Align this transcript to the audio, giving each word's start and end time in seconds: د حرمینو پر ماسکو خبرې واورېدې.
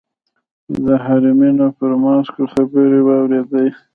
د 0.85 0.87
حرمینو 1.03 1.67
پر 1.77 1.91
ماسکو 2.03 2.43
خبرې 2.53 2.99
واورېدې. 3.03 3.67